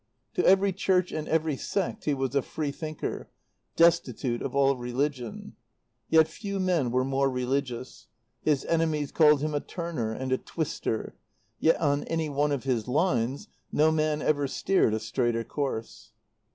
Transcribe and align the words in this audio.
To 0.33 0.43
every 0.43 0.73
Church 0.73 1.11
and 1.11 1.27
every 1.27 1.55
sect 1.55 2.05
he 2.05 2.15
was 2.15 2.33
a 2.33 2.41
free 2.41 2.71
thinker, 2.71 3.29
destitute 3.75 4.41
of 4.41 4.55
all 4.55 4.75
religion. 4.75 5.55
Yet 6.09 6.27
few 6.27 6.59
men 6.59 6.89
were 6.89 7.05
more 7.05 7.29
religious. 7.29 8.07
His 8.41 8.65
enemies 8.65 9.11
called 9.11 9.41
him 9.41 9.53
a 9.53 9.59
turner 9.59 10.11
and 10.11 10.31
a 10.31 10.39
twister; 10.39 11.13
yet 11.59 11.79
on 11.79 12.03
any 12.05 12.29
one 12.29 12.51
of 12.51 12.63
his 12.63 12.87
lines 12.87 13.47
no 13.71 13.91
man 13.91 14.23
ever 14.23 14.47
steered 14.47 14.95
a 14.95 14.99
straighter 14.99 15.43
course. 15.43 16.11